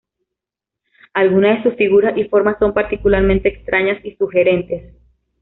Algunas 1.13 1.63
de 1.63 1.69
sus 1.69 1.77
figuras 1.77 2.17
y 2.17 2.23
formas 2.23 2.57
son 2.57 2.73
particularmente 2.73 3.49
extrañas 3.49 4.03
y 4.03 4.15
sugerentes. 4.15 4.95